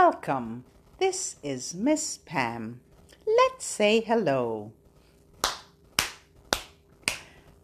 Welcome. 0.00 0.62
This 1.00 1.36
is 1.42 1.74
Miss 1.74 2.18
Pam. 2.18 2.78
Let's 3.26 3.66
say 3.66 3.98
hello. 4.00 4.70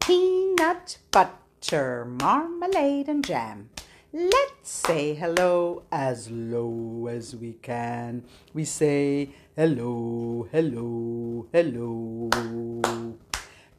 Peanut 0.00 0.98
butter, 1.12 2.04
marmalade, 2.04 3.08
and 3.08 3.24
jam. 3.24 3.70
Let's 4.12 4.68
say 4.68 5.14
hello 5.14 5.84
as 5.92 6.28
low 6.28 7.06
as 7.08 7.36
we 7.36 7.52
can. 7.62 8.24
We 8.52 8.64
say 8.64 9.30
hello, 9.54 10.48
hello, 10.50 11.46
hello. 11.52 13.14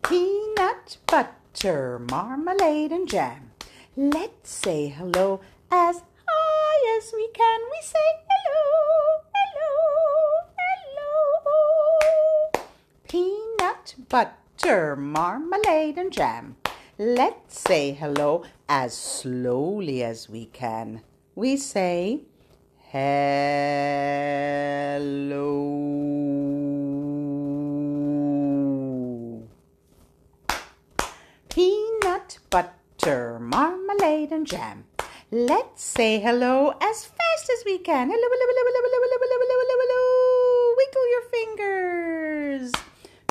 Peanut 0.02 0.98
butter, 1.08 2.00
marmalade, 2.10 2.94
and 2.94 3.06
jam. 3.06 3.52
Let's 3.98 4.50
say 4.50 4.88
hello 4.88 5.42
as 5.70 6.04
high 6.26 6.98
as 6.98 7.12
we 7.14 7.28
can. 7.34 7.60
We 7.70 7.82
say 7.82 8.25
hello, 9.36 9.72
hello. 10.58 11.56
Peanut 13.08 13.96
butter, 14.10 14.96
marmalade, 14.96 15.98
and 15.98 16.12
jam. 16.12 16.58
Let's 16.98 17.60
say 17.60 17.92
hello 17.92 18.44
as 18.70 18.96
slowly 18.96 20.02
as 20.04 20.30
we 20.30 20.46
can. 20.46 21.02
We 21.36 21.58
say 21.58 22.22
hello. 22.88 23.26
Peanut 31.50 32.40
butter, 32.50 33.40
marmalade, 33.40 34.32
and 34.32 34.48
jam. 34.48 34.86
Let's 35.32 35.84
say 35.84 36.22
hello 36.22 36.76
as 36.82 37.04
fast 37.04 37.25
as 37.44 37.64
we 37.66 37.78
can. 37.80 38.10
Hello, 38.10 38.28
hello, 38.32 38.46
hello, 38.50 38.64
hello, 38.66 38.82
hello, 38.86 39.00
hello, 39.04 39.18
hello, 39.22 39.38
hello, 39.42 39.58
hello, 39.62 39.76
hello. 39.84 40.02
Wiggle 40.78 41.08
your 41.14 41.26
fingers. 41.36 42.72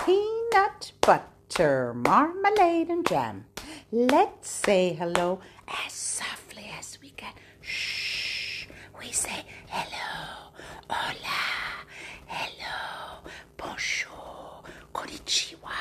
Peanut 0.04 0.92
butter, 1.00 1.94
marmalade, 1.94 2.88
and 2.90 3.06
jam. 3.06 3.46
Let's 3.90 4.50
say 4.50 4.92
hello 4.94 5.40
as 5.86 5.92
softly 5.92 6.70
as 6.78 6.98
we 7.00 7.10
can. 7.10 7.32
Shh. 7.60 8.66
We 8.98 9.10
say 9.12 9.44
hello, 9.68 10.52
hola, 10.88 11.84
hello, 12.26 13.30
bonjour, 13.56 14.62
konnichiwa, 14.92 15.72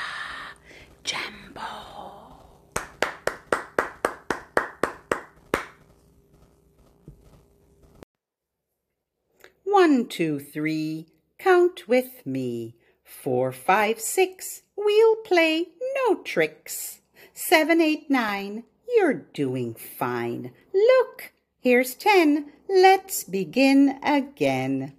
One, 9.93 10.07
two, 10.07 10.39
three, 10.39 11.05
count 11.37 11.87
with 11.87 12.25
me. 12.25 12.73
Four, 13.03 13.51
five, 13.51 13.99
six, 13.99 14.63
we'll 14.75 15.17
play 15.17 15.67
no 15.95 16.15
tricks. 16.23 17.01
Seven, 17.35 17.79
eight, 17.79 18.09
nine, 18.09 18.63
you're 18.89 19.13
doing 19.13 19.75
fine. 19.75 20.51
Look, 20.73 21.33
here's 21.59 21.93
ten, 21.93 22.51
let's 22.67 23.23
begin 23.23 23.99
again. 24.01 24.93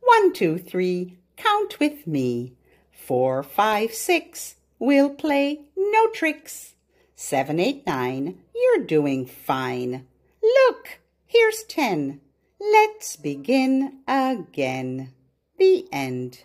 One, 0.00 0.32
two, 0.32 0.56
three, 0.56 1.18
count 1.36 1.78
with 1.78 2.06
me. 2.06 2.54
Four, 2.90 3.42
five, 3.42 3.92
six, 3.92 4.54
we'll 4.78 5.10
play 5.10 5.60
no 5.76 6.08
tricks. 6.08 6.74
Seven, 7.14 7.60
eight, 7.60 7.86
nine, 7.86 8.38
you're 8.54 8.86
doing 8.86 9.26
fine. 9.26 10.06
Look, 10.42 11.00
here's 11.26 11.64
ten. 11.64 12.22
Let's 12.60 13.14
begin 13.14 14.00
again. 14.08 15.12
The 15.58 15.86
end. 15.92 16.40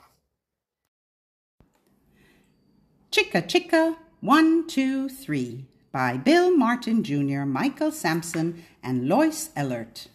Chicka 3.12 3.41
Chicka, 3.47 3.96
one, 4.22 4.68
two, 4.68 5.09
three, 5.09 5.66
by 5.91 6.18
Bill 6.18 6.56
Martin 6.56 7.03
Jr., 7.03 7.46
Michael 7.46 7.91
Sampson, 7.91 8.63
and 8.84 9.07
Lois 9.07 9.50
Ehlert. 9.56 10.07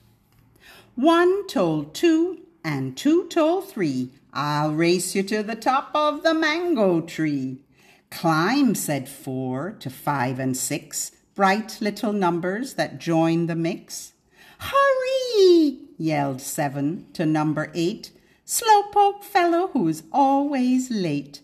One 0.94 1.46
told 1.48 1.94
two, 1.94 2.42
and 2.64 2.96
two 2.96 3.26
told 3.28 3.68
three, 3.68 4.10
I'll 4.32 4.72
race 4.72 5.16
you 5.16 5.24
to 5.24 5.42
the 5.42 5.56
top 5.56 5.90
of 5.94 6.22
the 6.22 6.34
mango 6.34 7.00
tree. 7.00 7.64
Climb, 8.10 8.76
said 8.76 9.08
four 9.08 9.72
to 9.80 9.90
five 9.90 10.38
and 10.38 10.56
six, 10.56 11.10
bright 11.34 11.78
little 11.80 12.12
numbers 12.12 12.74
that 12.74 12.98
join 12.98 13.46
the 13.46 13.56
mix. 13.56 14.12
Hurry! 14.58 15.87
Yelled 15.98 16.40
seven 16.40 17.06
to 17.12 17.26
number 17.26 17.70
eight, 17.74 18.12
slowpoke 18.46 19.22
fellow 19.22 19.68
who's 19.74 20.04
always 20.12 20.90
late. 20.90 21.42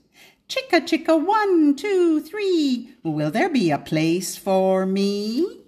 Chicka 0.48 0.80
chicka 0.80 1.22
one, 1.22 1.74
two, 1.74 2.20
three, 2.20 2.94
will 3.02 3.30
there 3.30 3.50
be 3.50 3.70
a 3.70 3.78
place 3.78 4.36
for 4.36 4.86
me? 4.86 5.60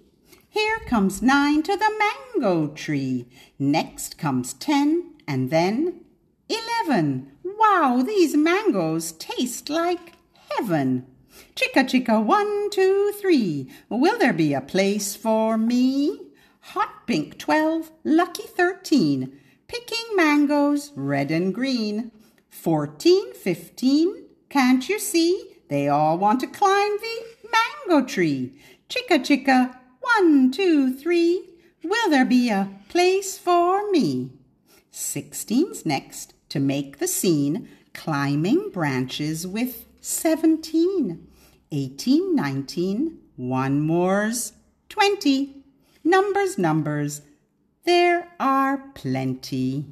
Here 0.49 0.79
comes 0.87 1.21
nine 1.21 1.61
to 1.63 1.75
the 1.75 1.91
mango 1.99 2.67
tree. 2.67 3.27
Next 3.59 4.17
comes 4.17 4.53
ten, 4.53 5.13
and 5.27 5.51
then 5.51 6.01
eleven. 6.49 7.31
Wow, 7.43 8.03
these 8.05 8.35
mangoes 8.35 9.11
taste 9.11 9.69
like 9.69 10.13
heaven. 10.51 11.05
Chicka 11.55 11.83
chicka 11.83 12.23
one, 12.23 12.69
two, 12.69 13.11
three, 13.19 13.69
will 13.89 14.17
there 14.17 14.33
be 14.33 14.53
a 14.53 14.61
place 14.61 15.15
for 15.15 15.57
me? 15.57 16.19
Hot 16.71 17.07
pink 17.07 17.37
twelve, 17.37 17.91
lucky 18.03 18.43
thirteen, 18.43 19.39
picking 19.69 20.03
mangoes 20.17 20.91
red 20.97 21.31
and 21.31 21.55
green. 21.55 22.11
Fourteen, 22.49 23.33
fifteen, 23.33 24.25
can't 24.49 24.89
you 24.89 24.99
see? 24.99 25.59
They 25.69 25.87
all 25.87 26.17
want 26.17 26.41
to 26.41 26.47
climb 26.47 26.97
the 26.97 27.25
mango 27.53 28.05
tree. 28.05 28.51
Chicka 28.89 29.19
chicka, 29.19 29.77
one, 30.01 30.51
two, 30.51 30.93
three, 30.93 31.47
will 31.85 32.09
there 32.09 32.25
be 32.25 32.49
a 32.49 32.69
place 32.89 33.37
for 33.37 33.89
me? 33.89 34.31
Sixteen's 34.91 35.85
next 35.85 36.33
to 36.49 36.59
make 36.59 36.97
the 36.97 37.07
scene, 37.07 37.69
climbing 37.93 38.71
branches 38.71 39.47
with 39.47 39.85
seventeen. 40.01 41.29
One 43.37 43.79
more's 43.79 44.51
twenty. 44.89 45.56
Numbers, 46.07 46.57
numbers, 46.57 47.21
there 47.83 48.29
are 48.39 48.77
plenty. 48.95 49.87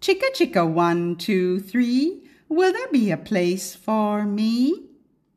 Chicka 0.00 0.32
chicka, 0.34 0.66
one, 0.66 1.14
two, 1.16 1.60
three, 1.60 2.22
will 2.48 2.72
there 2.72 2.88
be 2.88 3.10
a 3.10 3.18
place 3.18 3.74
for 3.74 4.24
me? 4.24 4.88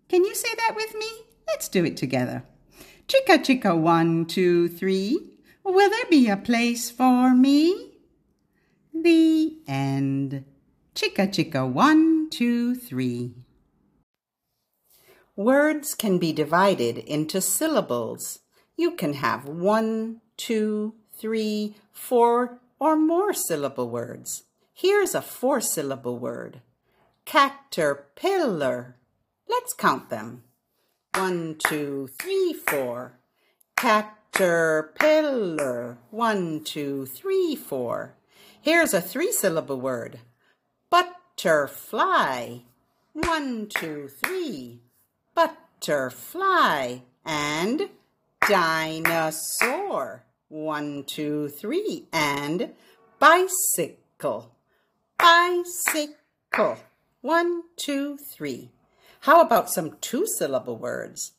Can 0.08 0.24
you 0.24 0.34
say 0.34 0.48
that 0.56 0.74
with 0.78 0.96
me? 0.96 1.08
Let's 1.50 1.68
do 1.68 1.84
it 1.84 1.98
together. 1.98 2.46
Chicka 3.10 3.40
chicka, 3.40 3.78
one, 3.78 4.26
two, 4.26 4.70
three, 4.70 5.20
will 5.66 5.90
there 5.90 6.10
be 6.10 6.30
a 6.30 6.38
place 6.38 6.90
for 6.90 7.36
me? 7.36 7.92
The 8.94 9.58
end. 9.68 10.46
Chicka 10.96 11.28
chicka, 11.28 11.70
one, 11.70 12.30
two, 12.30 12.74
three. 12.76 13.34
Words 15.36 15.94
can 15.94 16.20
be 16.20 16.32
divided 16.32 17.00
into 17.00 17.42
syllables. 17.42 18.40
You 18.76 18.92
can 18.92 19.14
have 19.14 19.46
one, 19.46 20.22
two, 20.38 20.96
three, 21.14 21.76
four, 21.92 22.60
or 22.80 22.96
more 22.96 23.34
syllable 23.34 23.90
words. 23.90 24.44
Here's 24.74 25.14
a 25.14 25.22
four 25.22 25.62
syllable 25.62 26.18
word 26.18 26.62
caterpillar. 27.26 28.96
Let's 29.48 29.74
count 29.74 30.10
them. 30.10 30.44
One, 31.14 31.58
two, 31.60 32.10
three, 32.20 32.54
four. 32.54 33.20
Caterpillar. 33.76 36.00
One, 36.10 36.64
two, 36.64 37.06
three, 37.06 37.56
four. 37.56 38.16
Here's 38.62 38.94
a 38.94 39.02
three 39.02 39.32
syllable 39.32 39.80
word 39.80 40.20
butterfly. 40.90 42.60
One, 43.14 43.68
two, 43.68 44.10
three. 44.24 44.82
Butterfly. 45.36 47.00
And 47.26 47.90
dinosaur. 48.48 50.24
One, 50.50 51.04
two, 51.06 51.50
three. 51.50 52.08
And 52.12 52.74
bicycle. 53.20 54.52
Bicycle. 55.18 56.78
One, 57.22 57.64
two, 57.78 58.18
three. 58.34 58.72
How 59.22 59.42
about 59.42 59.70
some 59.70 59.98
two 60.02 60.26
syllable 60.26 60.78
words? 60.78 61.34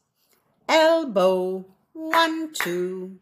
Elbow. 0.68 1.66
One, 1.92 2.52
two. 2.52 3.18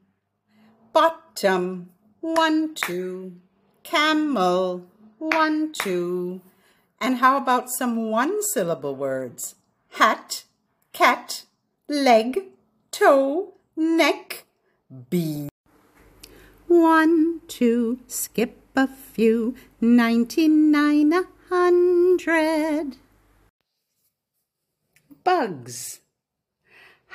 Bottom. 0.93 1.91
One, 2.21 2.75
two. 2.75 3.37
Camel. 3.83 4.87
One, 5.19 5.73
two. 5.73 6.41
And 7.01 7.17
how 7.17 7.39
about 7.39 7.71
some 7.71 8.11
one 8.11 8.43
syllable 8.53 8.95
words? 8.95 9.55
Hat, 9.93 10.45
cat, 10.93 11.45
leg, 11.89 12.43
toe, 12.91 13.55
neck, 13.81 14.45
bee. 15.09 15.49
One, 16.69 17.41
two, 17.49 18.01
skip, 18.07 18.61
a 18.77 18.87
few, 18.87 19.55
ninety-nine, 19.81 21.13
a 21.15 21.25
hundred. 21.49 22.99
Bugs. 25.25 26.01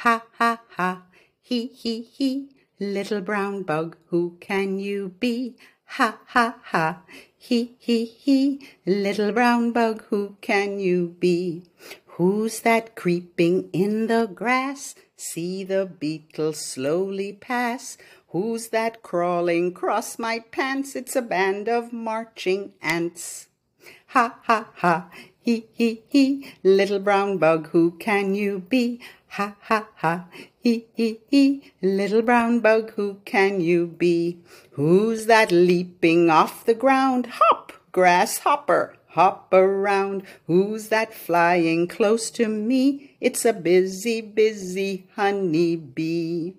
Ha 0.03 0.23
ha 0.39 0.61
ha, 0.75 1.03
he 1.39 1.67
he 1.67 2.01
he, 2.01 2.49
little 2.79 3.21
brown 3.21 3.61
bug, 3.61 3.95
who 4.07 4.35
can 4.39 4.79
you 4.79 5.13
be? 5.19 5.55
Ha 5.85 6.17
ha 6.25 6.55
ha, 6.63 7.03
he 7.37 7.75
he 7.77 8.05
he, 8.05 8.67
little 8.87 9.31
brown 9.31 9.71
bug, 9.71 10.03
who 10.09 10.35
can 10.41 10.79
you 10.79 11.15
be? 11.19 11.63
Who's 12.17 12.61
that 12.61 12.95
creeping 12.95 13.69
in 13.73 14.07
the 14.07 14.25
grass? 14.25 14.95
See 15.17 15.65
the 15.65 15.85
beetle 15.85 16.53
slowly 16.53 17.33
pass. 17.33 17.97
Who's 18.29 18.69
that 18.69 19.03
crawling 19.03 19.67
across 19.67 20.17
my 20.17 20.39
pants? 20.39 20.95
It's 20.95 21.17
a 21.17 21.21
band 21.21 21.67
of 21.67 21.91
marching 21.91 22.71
ants. 22.81 23.47
Ha 24.07 24.39
ha 24.43 24.69
ha, 24.75 25.09
he 25.41 25.67
he 25.73 26.03
he, 26.07 26.53
little 26.63 26.99
brown 26.99 27.37
bug, 27.37 27.67
who 27.71 27.91
can 27.91 28.33
you 28.33 28.59
be? 28.59 29.01
Ha 29.31 29.57
ha 29.63 29.89
ha, 29.95 30.27
he 30.57 30.85
he 30.93 31.19
he, 31.27 31.73
little 31.81 32.21
brown 32.21 32.61
bug, 32.61 32.91
who 32.91 33.17
can 33.25 33.59
you 33.59 33.87
be? 33.87 34.39
Who's 34.71 35.25
that 35.25 35.51
leaping 35.51 36.29
off 36.29 36.63
the 36.63 36.73
ground? 36.73 37.27
Hop, 37.41 37.73
grasshopper, 37.91 38.95
hop 39.15 39.53
around. 39.53 40.23
Who's 40.45 40.89
that 40.89 41.13
flying 41.13 41.87
close 41.87 42.29
to 42.31 42.47
me? 42.47 43.15
It's 43.21 43.45
a 43.45 43.53
busy, 43.53 44.19
busy 44.21 45.07
honey 45.15 45.77
bee. 45.77 46.55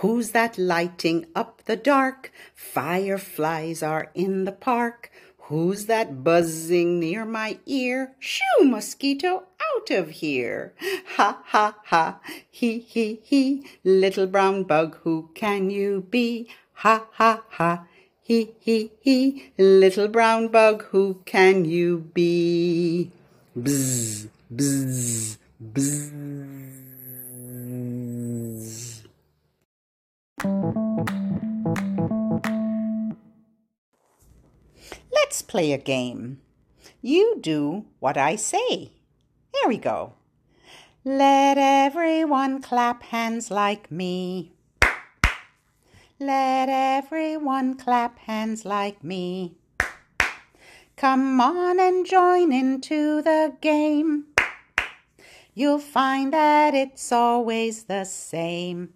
Who's 0.00 0.30
that 0.30 0.58
lighting 0.58 1.26
up 1.34 1.64
the 1.64 1.76
dark? 1.76 2.32
Fireflies 2.54 3.82
are 3.82 4.10
in 4.14 4.44
the 4.44 4.52
park. 4.52 5.10
Who's 5.48 5.86
that 5.86 6.24
buzzing 6.24 6.98
near 7.00 7.24
my 7.24 7.58
ear? 7.66 8.16
Shoo, 8.18 8.64
mosquito, 8.64 9.44
out 9.76 9.90
of 9.90 10.10
here. 10.10 10.74
Ha, 11.16 11.40
ha, 11.44 11.76
ha, 11.84 12.18
he, 12.50 12.78
he, 12.78 13.20
he, 13.22 13.66
little 13.84 14.26
brown 14.26 14.64
bug, 14.64 14.96
who 15.02 15.30
can 15.34 15.70
you 15.70 16.06
be? 16.10 16.48
Ha, 16.82 17.06
ha, 17.12 17.44
ha, 17.50 17.86
he, 18.26 18.50
he, 18.58 18.90
he, 18.98 19.52
little 19.56 20.08
brown 20.08 20.48
bug, 20.48 20.82
who 20.86 21.22
can 21.26 21.64
you 21.64 22.10
be? 22.12 23.12
Bzz, 23.56 24.28
bzz, 24.52 25.38
bzz. 25.62 26.16
Let's 35.12 35.42
play 35.42 35.70
a 35.72 35.78
game. 35.78 36.40
You 37.00 37.38
do 37.40 37.84
what 38.00 38.16
I 38.16 38.34
say. 38.34 38.90
Here 39.54 39.68
we 39.68 39.78
go. 39.78 40.14
Let 41.04 41.58
everyone 41.58 42.60
clap 42.60 43.04
hands 43.04 43.52
like 43.52 43.88
me. 43.92 44.55
Let 46.18 46.70
everyone 46.70 47.74
clap 47.76 48.18
hands 48.20 48.64
like 48.64 49.04
me. 49.04 49.58
Come 50.96 51.38
on 51.42 51.78
and 51.78 52.06
join 52.06 52.52
into 52.52 53.20
the 53.20 53.52
game. 53.60 54.24
You'll 55.52 55.78
find 55.78 56.32
that 56.32 56.72
it's 56.74 57.12
always 57.12 57.84
the 57.84 58.04
same. 58.04 58.94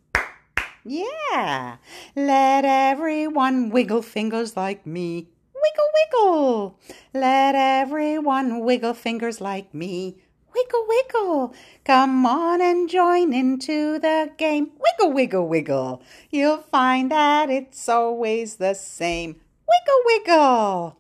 Yeah, 0.83 1.77
let 2.17 2.65
everyone 2.65 3.69
wiggle 3.69 4.01
fingers 4.01 4.57
like 4.57 4.87
me. 4.87 5.29
Wiggle, 5.53 5.91
wiggle. 5.95 6.79
Let 7.13 7.55
everyone 7.55 8.61
wiggle 8.61 8.95
fingers 8.95 9.43
like 9.43 9.75
me. 9.75 10.17
Wiggle, 10.55 10.87
wiggle. 10.89 11.55
Come 11.85 12.27
on 12.27 12.61
and 12.61 12.89
join 12.89 13.33
into 13.33 13.99
the 13.99 14.31
game. 14.37 14.73
Wiggle, 14.79 15.13
wiggle, 15.13 15.47
wiggle. 15.47 16.03
You'll 16.31 16.59
find 16.59 17.11
that 17.11 17.51
it's 17.51 17.89
always 17.89 18.57
the 18.57 18.75
same. 18.75 19.41
Wiggle, 19.69 20.03
wiggle. 20.07 20.97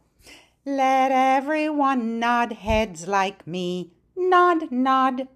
Let 0.64 1.10
everyone 1.10 2.20
nod 2.20 2.52
heads 2.52 3.08
like 3.08 3.46
me. 3.46 3.90
Nod, 4.16 4.70
nod. 4.70 5.26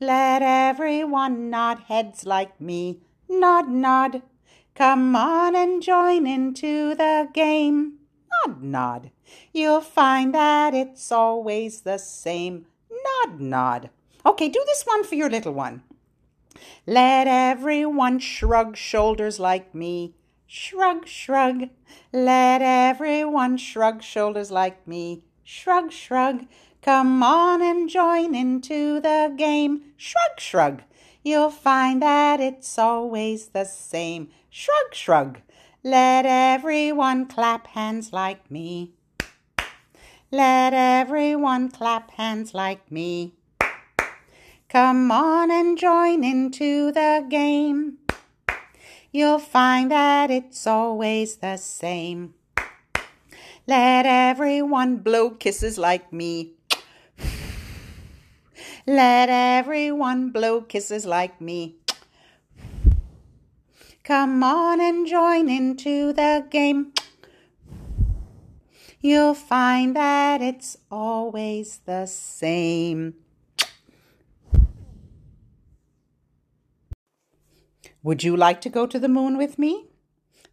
Let 0.00 0.42
everyone 0.42 1.50
nod 1.50 1.80
heads 1.88 2.24
like 2.24 2.60
me. 2.60 3.00
Nod, 3.28 3.68
nod. 3.68 4.22
Come 4.74 5.16
on 5.16 5.56
and 5.56 5.82
join 5.82 6.26
into 6.26 6.94
the 6.94 7.28
game. 7.34 7.98
Nod, 8.46 8.62
nod. 8.62 9.10
You'll 9.52 9.80
find 9.80 10.32
that 10.34 10.72
it's 10.72 11.10
always 11.10 11.80
the 11.80 11.98
same. 11.98 12.66
Nod, 13.04 13.40
nod. 13.40 13.90
Okay, 14.24 14.48
do 14.48 14.62
this 14.66 14.84
one 14.84 15.04
for 15.04 15.14
your 15.14 15.30
little 15.30 15.52
one. 15.52 15.82
Let 16.86 17.26
everyone 17.26 18.18
shrug 18.18 18.76
shoulders 18.76 19.38
like 19.38 19.74
me. 19.74 20.14
Shrug, 20.46 21.06
shrug. 21.06 21.68
Let 22.12 22.62
everyone 22.62 23.58
shrug 23.58 24.02
shoulders 24.02 24.50
like 24.50 24.86
me. 24.88 25.24
Shrug, 25.44 25.92
shrug. 25.92 26.46
Come 26.82 27.22
on 27.22 27.60
and 27.62 27.88
join 27.88 28.34
into 28.34 29.00
the 29.00 29.34
game. 29.36 29.92
Shrug, 29.96 30.38
shrug. 30.38 30.82
You'll 31.22 31.50
find 31.50 32.00
that 32.02 32.40
it's 32.40 32.78
always 32.78 33.48
the 33.48 33.64
same. 33.64 34.30
Shrug, 34.48 34.94
shrug. 34.94 35.40
Let 35.84 36.24
everyone 36.26 37.26
clap 37.26 37.66
hands 37.68 38.12
like 38.12 38.50
me. 38.50 38.94
Let 40.30 40.74
everyone 40.74 41.70
clap 41.70 42.10
hands 42.10 42.52
like 42.52 42.92
me. 42.92 43.32
Come 44.68 45.10
on 45.10 45.50
and 45.50 45.78
join 45.78 46.22
into 46.22 46.92
the 46.92 47.24
game. 47.30 47.96
You'll 49.10 49.38
find 49.38 49.90
that 49.90 50.30
it's 50.30 50.66
always 50.66 51.36
the 51.36 51.56
same. 51.56 52.34
Let 53.66 54.04
everyone 54.04 54.98
blow 54.98 55.30
kisses 55.30 55.78
like 55.78 56.12
me. 56.12 56.52
Let 58.86 59.30
everyone 59.30 60.28
blow 60.28 60.60
kisses 60.60 61.06
like 61.06 61.40
me. 61.40 61.76
Come 64.04 64.44
on 64.44 64.78
and 64.78 65.06
join 65.06 65.48
into 65.48 66.12
the 66.12 66.46
game. 66.50 66.92
You'll 69.00 69.34
find 69.34 69.94
that 69.94 70.42
it's 70.42 70.76
always 70.90 71.78
the 71.84 72.06
same. 72.06 73.14
Would 78.02 78.24
you 78.24 78.36
like 78.36 78.60
to 78.62 78.68
go 78.68 78.86
to 78.86 78.98
the 78.98 79.08
moon 79.08 79.36
with 79.38 79.58
me? 79.58 79.86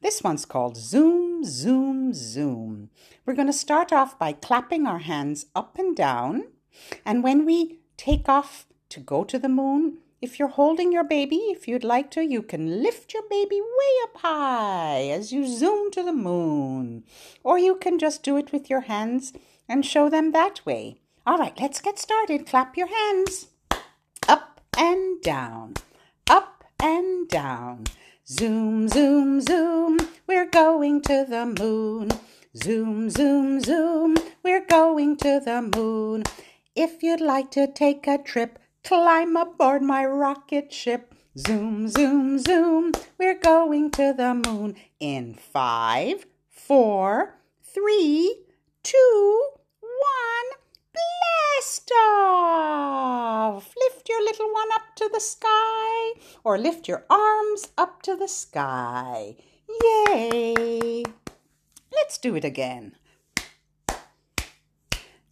This 0.01 0.21
one's 0.21 0.45
called 0.45 0.77
Zoom, 0.77 1.43
Zoom, 1.43 2.13
Zoom. 2.13 2.91
We're 3.25 3.33
going 3.33 3.47
to 3.47 3.53
start 3.53 3.91
off 3.91 4.19
by 4.19 4.33
clapping 4.33 4.85
our 4.85 4.99
hands 4.99 5.47
up 5.55 5.79
and 5.79 5.95
down. 5.95 6.43
And 7.03 7.23
when 7.23 7.45
we 7.45 7.79
take 7.97 8.29
off 8.29 8.67
to 8.89 8.99
go 8.99 9.23
to 9.23 9.39
the 9.39 9.49
moon, 9.49 9.97
if 10.22 10.39
you're 10.39 10.48
holding 10.48 10.91
your 10.91 11.03
baby, 11.03 11.38
if 11.50 11.67
you'd 11.67 11.84
like 11.84 12.10
to, 12.12 12.22
you 12.22 12.41
can 12.41 12.81
lift 12.81 13.13
your 13.13 13.24
baby 13.29 13.62
way 13.62 13.93
up 14.03 14.17
high 14.17 15.10
as 15.10 15.31
you 15.31 15.45
zoom 15.45 15.91
to 15.91 16.03
the 16.03 16.13
moon. 16.13 17.03
Or 17.43 17.60
you 17.60 17.75
can 17.75 18.00
just 18.00 18.24
do 18.24 18.38
it 18.38 18.51
with 18.51 18.69
your 18.69 18.81
hands 18.81 19.34
and 19.67 19.86
show 19.86 20.10
them 20.10 20.31
that 20.31 20.65
way. 20.65 20.98
All 21.27 21.38
right, 21.38 21.60
let's 21.60 21.81
get 21.81 22.00
started. 22.00 22.45
Clap 22.45 22.77
your 22.77 22.88
hands. 22.88 23.48
Up 24.27 24.62
and 24.77 25.22
down, 25.22 25.74
up 26.29 26.63
and 26.81 27.27
down. 27.27 27.86
Zoom, 28.27 28.88
zoom, 28.88 29.41
zoom, 29.41 29.98
we're 30.27 30.50
going 30.50 31.01
to 31.01 31.25
the 31.29 31.45
moon. 31.45 32.10
Zoom, 32.57 33.10
zoom, 33.10 33.60
zoom, 33.60 34.15
we're 34.43 34.65
going 34.65 35.17
to 35.17 35.41
the 35.43 35.62
moon. 35.75 36.24
If 36.75 37.03
you'd 37.03 37.22
like 37.22 37.51
to 37.51 37.72
take 37.72 38.07
a 38.07 38.17
trip, 38.17 38.60
Climb 38.86 39.36
aboard 39.36 39.82
my 39.82 40.06
rocket 40.06 40.72
ship. 40.72 41.15
Zoom, 41.36 41.88
zoom, 41.88 42.38
zoom. 42.38 42.92
We're 43.18 43.39
going 43.39 43.89
to 43.92 44.13
the 44.15 44.36
moon 44.36 44.75
in 45.00 45.34
five, 45.34 46.27
four, 46.51 47.39
three, 47.63 48.44
two, 48.84 49.50
one. 49.82 50.60
Blast 50.94 51.92
off! 52.00 53.74
Lift 53.75 54.08
your 54.08 54.24
little 54.24 54.54
one 54.54 54.70
up 54.75 54.96
to 54.98 55.10
the 55.12 55.20
sky 55.20 56.12
or 56.44 56.60
lift 56.60 56.88
your 56.88 57.06
arms 57.10 57.70
up 57.80 58.04
to 58.04 58.15
the 58.15 58.27
sky. 58.27 59.36
Yay! 59.82 61.04
Let's 61.92 62.20
do 62.20 62.36
it 62.36 62.46
again. 62.46 62.96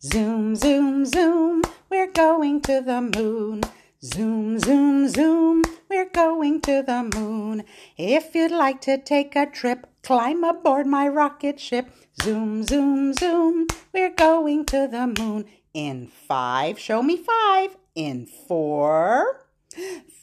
Zoom, 0.02 0.56
zoom, 0.56 1.06
zoom. 1.06 1.62
We're 1.94 2.12
going 2.12 2.60
to 2.62 2.82
the 2.82 3.02
moon. 3.02 3.62
Zoom, 4.04 4.58
zoom, 4.58 5.08
zoom. 5.10 5.62
we're 5.88 6.10
going 6.10 6.60
to 6.62 6.82
the 6.82 7.08
moon. 7.16 7.66
If 8.00 8.34
you'd 8.34 8.50
like 8.50 8.82
to 8.82 8.98
take 8.98 9.36
a 9.36 9.46
trip, 9.46 9.86
climb 10.02 10.44
aboard 10.44 10.88
my 10.88 11.08
rocket 11.08 11.60
ship. 11.60 11.92
Zoom, 12.20 12.64
zoom, 12.64 13.14
zoom, 13.14 13.68
we're 13.94 14.10
going 14.10 14.66
to 14.74 14.88
the 14.88 15.14
moon. 15.20 15.46
In 15.76 16.08
five, 16.08 16.80
show 16.80 17.04
me 17.04 17.16
five. 17.16 17.78
In 17.94 18.26
four, 18.26 19.46